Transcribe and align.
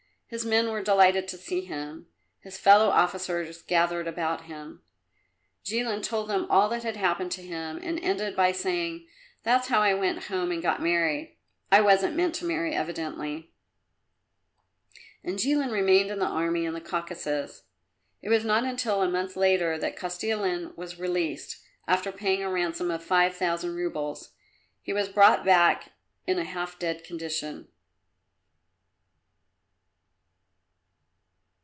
His 0.31 0.45
men 0.45 0.71
were 0.71 0.81
delighted 0.81 1.27
to 1.27 1.37
see 1.37 1.65
him; 1.65 2.07
his 2.39 2.57
fellow 2.57 2.87
officers 2.87 3.61
gathered 3.63 4.07
about 4.07 4.43
him. 4.45 4.81
Jilin 5.65 6.01
told 6.01 6.29
them 6.29 6.47
all 6.49 6.69
that 6.69 6.83
had 6.83 6.95
happened 6.95 7.33
to 7.33 7.41
him 7.43 7.77
and 7.83 7.99
ended 7.99 8.33
by 8.33 8.53
saying, 8.53 9.09
"That's 9.43 9.67
how 9.67 9.81
I 9.81 9.93
went 9.93 10.27
home 10.27 10.49
and 10.53 10.63
got 10.63 10.81
married. 10.81 11.35
I 11.69 11.81
wasn't 11.81 12.15
meant 12.15 12.33
to 12.35 12.45
marry, 12.45 12.73
evidently." 12.73 13.51
And 15.21 15.37
Jilin 15.37 15.69
remained 15.73 16.09
in 16.09 16.19
the 16.19 16.25
army 16.29 16.63
in 16.63 16.73
the 16.73 16.79
Caucasus. 16.79 17.63
It 18.21 18.29
was 18.29 18.45
not 18.45 18.63
until 18.63 19.01
a 19.01 19.09
month 19.11 19.35
later 19.35 19.77
that 19.79 19.97
Kostilin 19.97 20.73
was 20.77 20.97
released, 20.97 21.57
after 21.89 22.09
paying 22.09 22.41
a 22.41 22.49
ransom 22.49 22.89
of 22.89 23.03
five 23.03 23.35
thousand 23.35 23.75
roubles. 23.75 24.31
He 24.81 24.93
was 24.93 25.09
brought 25.09 25.43
back 25.43 25.91
in 26.25 26.39
a 26.39 26.45
half 26.45 26.79
dead 26.79 27.03
condition. 27.03 27.67